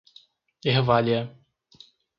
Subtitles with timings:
[0.73, 1.23] Ervália